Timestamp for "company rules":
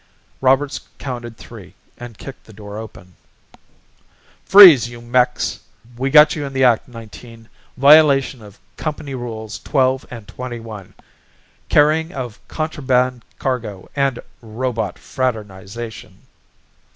8.77-9.59